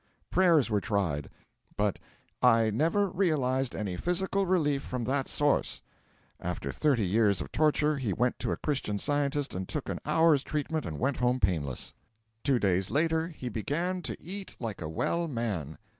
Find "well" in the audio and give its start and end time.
14.89-15.27